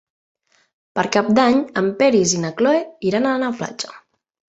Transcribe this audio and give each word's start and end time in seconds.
Per 0.99 1.03
Cap 1.15 1.27
d'Any 1.39 1.59
en 1.81 1.91
Peris 1.99 2.33
i 2.37 2.39
na 2.45 2.51
Cloè 2.63 2.79
iran 3.11 3.29
a 3.29 3.35
la 3.45 3.51
platja. 3.61 3.93